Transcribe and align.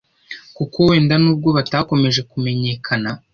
kuko 0.57 0.77
wenda 0.89 1.15
nubwo 1.23 1.49
batakomeje 1.57 2.21
kumenyekana 2.31 3.09